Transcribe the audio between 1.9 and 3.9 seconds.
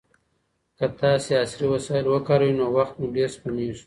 وکاروئ نو وخت مو ډېر سپمېږي.